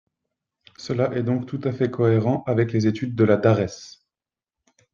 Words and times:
Cela 0.79 1.13
est 1.15 1.21
donc 1.21 1.45
tout 1.45 1.61
à 1.63 1.71
fait 1.71 1.91
cohérent 1.91 2.43
avec 2.47 2.71
les 2.73 2.87
études 2.87 3.13
de 3.13 3.23
la 3.23 3.37
DARES. 3.37 4.01